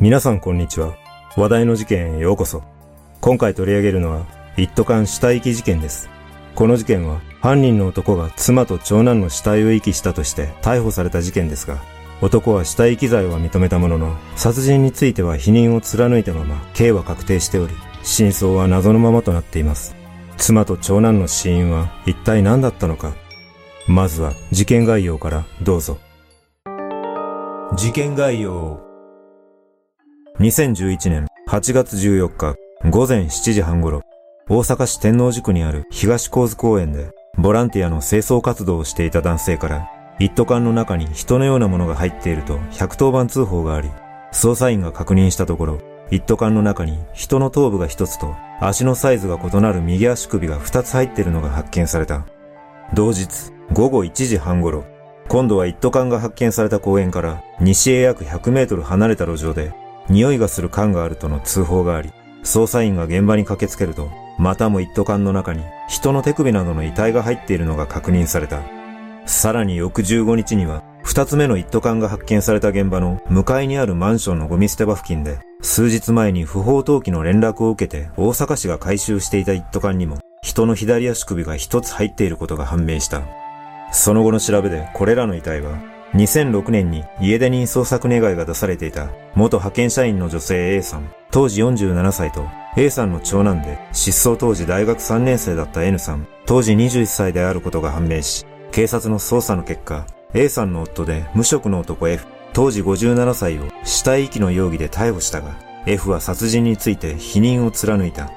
[0.00, 0.96] 皆さんこんにちは。
[1.36, 2.62] 話題の事件へようこそ。
[3.20, 4.26] 今回取り上げるのは、
[4.56, 6.08] 一斗缶死体遺棄事件です。
[6.54, 11.78] この事件は、犯人の男が妻と長男の死体を遺棄したとして逮捕された事件ですが、
[12.22, 19.96] 男は死体遺棄罪は認めたものの、殺人については否認を貫いたまま、刑は確定しており、真相は謎のままとなっています。
[20.36, 23.14] 妻と長男の死因は一体何だったのか。
[23.88, 25.98] まずは事件概要からどうぞ。
[27.76, 28.87] 事件概要
[30.40, 32.54] 2011年8月14日
[32.88, 34.02] 午前7時半頃、
[34.48, 43.90] 大阪市天王寺区にある東高津公園で、ボランティアの清掃活動をしていた男性から、一斗缶の中に人のようなものが入っていると110番通報があり、
[44.32, 45.78] 捜査員が確認したところ、
[46.12, 52.24] 一斗缶の中に人の頭部が一つと足のサイズが異なる右足首が二つ入っているのが発見された。
[52.94, 54.84] 同日、午後1時半頃、
[55.26, 59.72] 今度は一斗缶が発見された公園から西へ約100メートル離れた路上で
[60.08, 62.10] 匂いがする缶があるとの通報があり、
[62.42, 68.60] 捜査員が現場に駆けつけると、またも一斗缶の中に人の手首などの遺体が入っているのが確認された。
[69.26, 83.22] さらに翌15日には、二つ目の一斗缶が発見された現場の向かいにあるマンションのゴミ捨て場付近で、数日前に不法投棄の連絡を受けて大阪市が回収していた一斗缶にも、人の左足首が一つ入っていることが判明した。
[83.90, 85.78] その後の調べでこれらの遺体は
[86.14, 108.30] 2006年に家出人捜索願いが出されていた元派遣社員の女性 A さん、当時47歳と A さんの長男で失踪当時大学3年生だった N さん、当時21歳であることが判明し、警察の捜査の結果、A さんの夫で無職の男 F、当時57歳を死体遺棄の容疑で逮捕したが、F は殺人について否認を貫いた。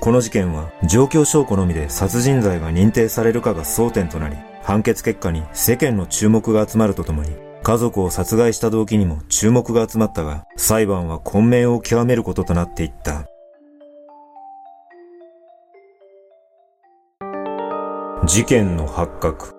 [0.00, 4.36] この事件は状況証拠のみで殺人罪が認定されるかが争点となり、
[4.68, 7.30] 判決結果に世間の注目が集まるとともに、
[7.62, 13.24] 家族を殺害した動機にも注目が集まったが、裁判は混迷を極めることとなっていった。
[18.26, 19.54] 事件の発覚。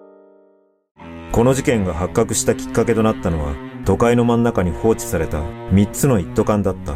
[1.32, 3.56] この事件が発覚したきっかけとなったのは、
[3.86, 6.94] 都会の真ん中に放置された3つの一斗缶だった。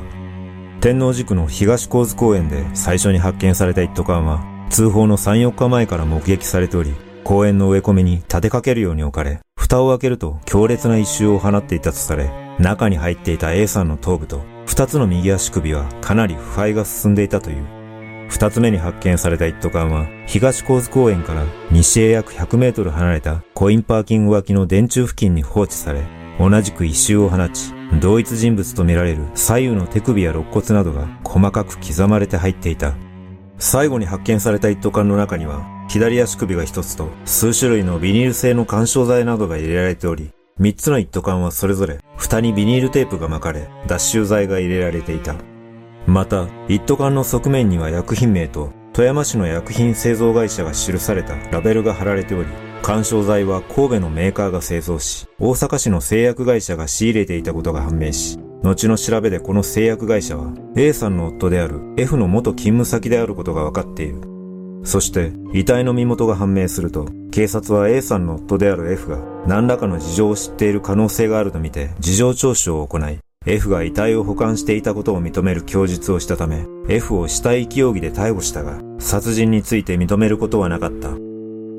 [0.82, 17.66] 天王寺区の東高津公園で最初に発見された一斗缶は、通報の3、4日前から目撃されており、公園の植え込みに立てかけるように置かれ、蓋を開けると強烈な一周を放っていたとされ、中に入っていた A さんの頭部と二つの右足首はかなり腐敗が進んでいたという。
[18.30, 26.02] 二つ目に発見された一斗缶は、東高津公園から西へ約100メートル離れたコインパーキング脇の電柱付近に放置され、
[26.40, 32.96] 同じく一周を放ち、同一人物とみられる左右の手首や肋骨などが細かく刻まれて入っていた。
[33.60, 45.36] 最後に発見された一斗缶の中には、左足首が一つと数種類のビニール製の干渉剤などが入れられており、三つの一斗缶はそれぞれ蓋にビニールテープが巻かれ、脱臭剤が入れられていた。
[46.06, 52.50] また、一斗缶の側面には薬品名と富山市の薬品製造会社が記されたラベルが貼られており、
[52.84, 64.22] 干渉剤は神戸のメーカーが製造し、大阪市の製薬会社が仕入れていたことが判明し、後の調べでこの製薬会社は A さんの夫である F の元勤務先であることが分かっている。
[64.84, 69.18] そして、遺体の身元が判明すると、警察は A さんの夫である F が
[69.48, 81.10] 何らかの事情を知っている可能性があるとみて事情聴取を行い、F が遺体を保管していたことを認める供述をしたため、F を死体遺棄容疑で逮捕したが、殺人について認めることはなかった。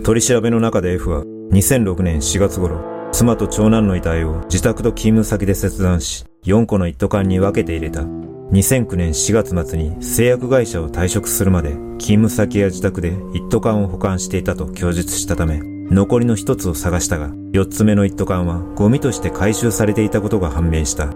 [0.03, 8.01] 取り調べの中で F は、2006年4月頃、妻と長男の遺体を自宅と勤務先で切断し、4個の一斗缶に分けて入れた。
[8.01, 21.13] 2009年4月末に製薬会社を退職するまで勤務先や自宅で一斗缶を保管していたと供述したため、残りの一つを探したが、四つ目の一斗缶はゴミとして回収されていたことが判明した。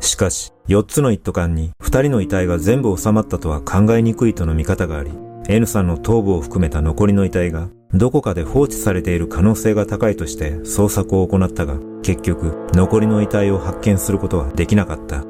[0.00, 5.12] しかし、四つの一斗缶に二人の遺体が全部収まったとは考えにくいとの見方があり、
[5.48, 15.24] N さんの頭部を含めた残りの遺体がどこかで放置されている可能性が高いとして捜索を行ったが、結局残りの遺体を発見することはできなかった。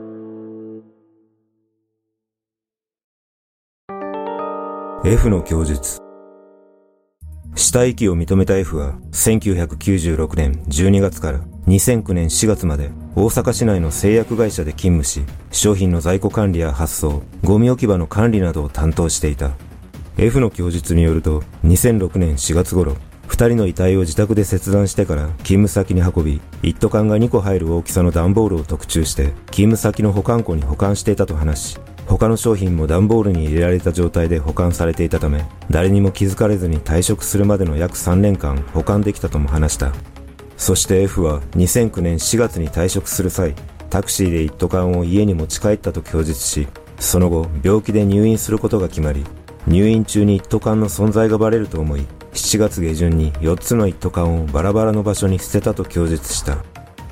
[5.05, 6.01] F の供述
[7.55, 19.53] 死体遺棄を認めた F は1996年12月から2009年4月まで大阪市内の製薬会社で勤務し商品の在庫管理や発送ゴミ置き場の管理などを担当していた
[20.19, 22.97] F の供述によると、2006年4月頃、
[23.27, 39.93] 二人の遺体を自宅で切断してから勤務先に運び、一斗缶が2個入る大きさの段ボールを特注して、勤務先の保管庫に保管していたと話し、他の商品も段ボールに入れられた状態で保管されていたため、誰にも気づかれずに退職するまでの約3年間保管できたとも話した。
[40.57, 43.55] そして F は2009年4月に退職する際、
[43.91, 46.67] タクシーで一斗缶を家に持ち帰ったと供述し、
[46.99, 49.27] その後、病気で入院することが決まり、
[49.67, 56.59] 入院中に一斗缶の存在がバレると思い、7月下旬に4つの一斗缶をバラバラの場所に捨てたと供述した。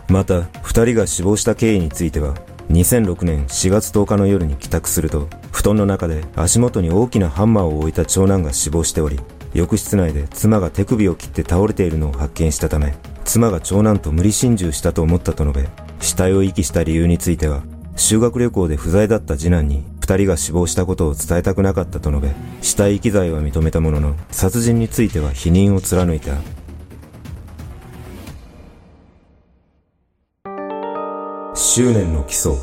[0.09, 2.35] また、2人が死亡した経緯については、
[2.71, 9.19] 2006年4月10日の夜に帰宅すると、布団の中で足元に大きなハンマーを置いた長男が死亡しており、
[9.53, 15.69] 浴室内で妻が手首を切って倒れているのを発見したため、妻が長男と無理心中したと思ったと述べ、
[16.01, 17.63] 死体を遺棄した理由については、
[17.97, 26.35] 修学旅行で不在だった次男に二人が死亡したことを伝えたくなかったと述べ、死体遺棄罪は認めたものの、殺人については否認を貫いた。
[31.55, 32.55] 執念の起訴。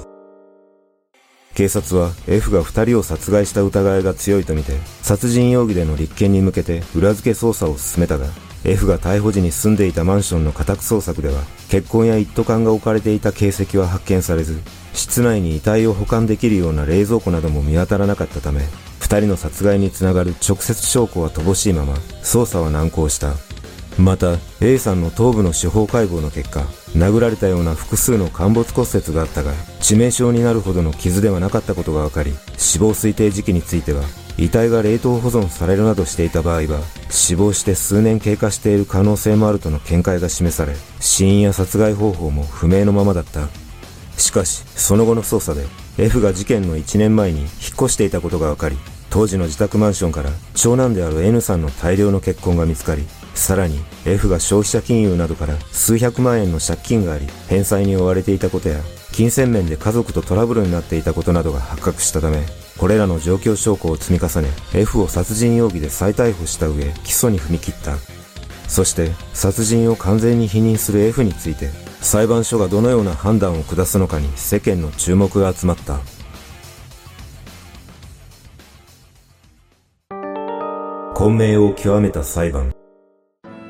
[1.55, 8.27] 警察は F が二人を殺害した疑いが強いとみて、殺人容疑での立件に向けて裏付け捜査を進めたが、
[8.65, 14.61] F が逮捕時に住んでいたマンションの家宅捜索では、血痕や一斗缶が置かれていた形跡は発見されず、
[14.93, 18.61] 室内に遺体を保管できるような冷蔵庫なども見当たらなかったため、
[18.99, 21.93] 二人の殺害につながる直接証拠は乏しいまま、
[22.23, 23.33] 捜査は難航した。
[23.97, 26.61] また、A さんの頭部の司法解剖の結果、
[26.95, 34.03] 殴られたような複数の陥没骨折があったが、致命傷になるほどの傷ではなかったことが分かり、死亡推定時期については、
[34.37, 36.79] 遺体が冷凍保存されるなどしていた場合は、
[37.09, 43.49] 死亡して数年経過している可能性もあるとの見解が示され、死因や殺害方法も不明のままだった。
[44.21, 45.65] しかし、その後の捜査で、
[45.97, 48.77] F が事件の1年前に引っ越していたことが分かり、
[49.09, 53.03] 当時の自宅マンションから長男である N さんの大量の血痕が見つかり、
[53.35, 58.79] さらに F が消費者金融などから数百万円の借金があり、返済に追われていたことや、
[59.11, 62.45] 金銭面で家族とトラブルになっていたことなどが発覚したため、
[62.77, 67.97] これらの状況証拠を積み重ね、F を殺人容疑で再逮捕した上、起訴に踏み切った。
[68.69, 75.99] そして、殺人を完全に否認する F について、裁判所がどのような判断を下すのかに世間の注目が集まった。
[81.13, 82.73] 混迷を極めた裁判。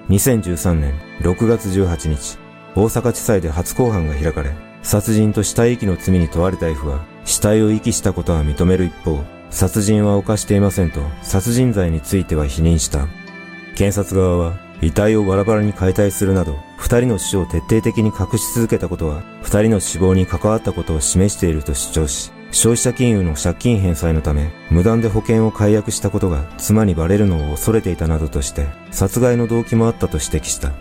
[0.09, 2.37] 2013年6月18日、
[2.75, 4.51] 大阪地裁で初公判が開かれ、
[4.83, 9.19] 殺人と死体遺棄の罪に問われた F は、死体を遺棄したことは認める一方、
[9.49, 13.07] 殺人は犯していませんと、殺人罪については否認した。
[13.75, 30.71] 検察側は、遺体をバラバラに解体するなど、二人の死を徹底的に隠し続けたことは、二人の死亡に関わったことを示していると主張し、消費者金融の借金返済のため、無断で保険を解約したことが妻にバレるのを恐れていたなどとして、殺害の動機もあったと指摘した。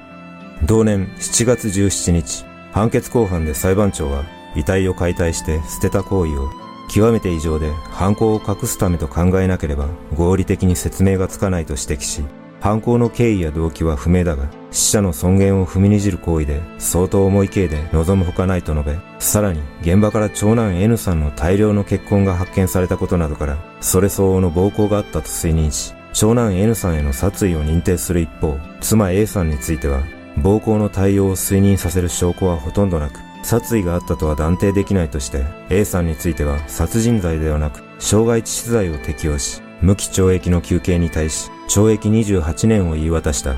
[0.65, 4.25] 同年7月17日、判決公判で裁判長は、
[4.57, 6.49] 遺体を解体して捨てた行為を、
[6.91, 9.87] 極めて異常で犯行を隠すためと考えなければ
[10.17, 12.25] 合理的に説明がつかないと指摘し、
[12.61, 30.03] 犯行の経緯や動機は不明だが、死者の尊厳を踏みにじる行為で相当重い刑で望むほかないと述べ、さらに現場から長男 N さんの大量の血痕が発見されたことなどから、それ相応の暴行があったと推認し、長男 N さんへの殺意を認定する一方、妻 A さんについては、
[30.37, 43.57] 暴行の対応を推認させる証拠はほとんどなく、殺意があったとは断定できないとして、A さんについては殺人罪ではなく、傷害致死罪を適用し、無期懲役の求刑に対し、懲役28年を言い渡した。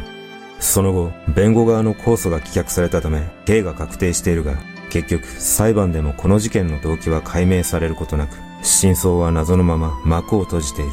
[0.61, 4.55] その後、弁護側の控訴が棄却されたため、刑が確定しているが、
[4.91, 10.91] 結局、裁判でもこの事件の動機は解明されることなく、真相は謎のまま幕を閉じている。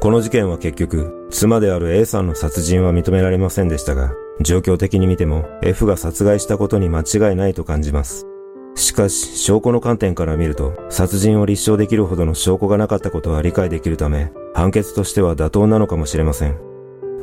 [0.00, 8.26] この事件は結局、妻である A さんの殺人は認められませんでしたが、状況的に見ても F が殺害したことに間違いないと感じます。
[8.74, 16.58] しかし、証拠の観点から見ると、殺人を立証できるほどの証拠がなかったことは理解できるため、判決としては妥当なのかもしれません。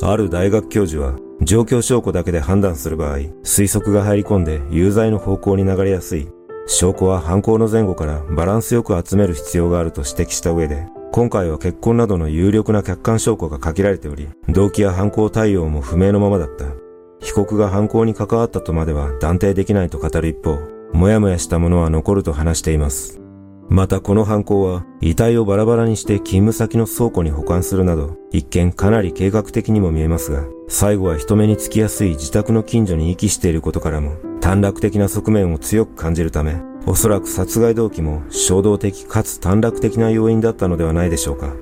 [0.02, 6.28] ある大学教授は、状況証拠だけで判断する場合、推測が入り込んで有罪の方向に流れやすい。
[6.66, 16.83] 証拠は犯行の前後からバランスよく集める必要があると指摘した上で、今回は結婚などの有力な客観証拠が限られており、動機や犯行対応も不明のままだった。
[17.24, 20.60] 被告が犯行に関わったとまでは断定できないと語る一方、
[20.94, 23.22] もやもやしたものは残ると話しています。
[23.70, 41.56] またこの犯行は遺体をバラバラにして勤務先の倉庫に保管するなど一見かなり計画的にも見えますが最後は人目につきやすい自宅の近所に遺棄していることからも短絡的な側面を強く感じるためおそらく殺害動機も衝動的かつ短絡的な要因だったのではないでしょうか。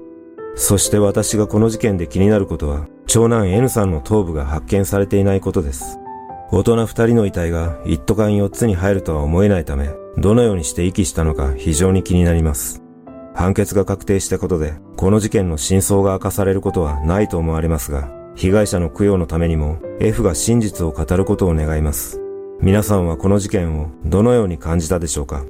[0.62, 5.98] そして私がこの事件で気になることは、長男 N さんの頭部が発見されていないことです。
[6.52, 12.84] 大人二人の遺体が一斗缶四つに入るとは思えないため、どのようにして遺棄したのか非常に気になります。
[13.34, 22.22] 判決が確定したことで、この事件の真相が明かされることはないと思われますが、被害者の供養のためにも F が真実を語ることを願います。
[22.60, 25.44] 皆さんはこの事件をどのように感じたでしょうか？